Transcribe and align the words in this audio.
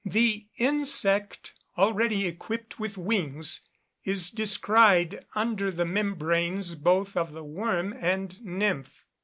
The 0.03 0.47
insect, 0.57 1.53
already 1.77 2.25
equipped 2.25 2.79
with 2.79 2.97
wings, 2.97 3.61
is 4.03 4.31
descried 4.31 5.23
under 5.35 5.69
the 5.69 5.85
membranes 5.85 6.73
both 6.73 7.15
of 7.15 7.33
the 7.33 7.43
worm 7.43 7.93
and 7.99 8.43
nymph. 8.43 9.05